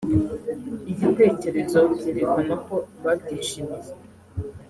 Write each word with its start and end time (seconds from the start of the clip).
igitkerezo 0.91 1.79
byerekana 1.97 2.55
ko 2.65 2.75
babyishimiye 3.03 3.91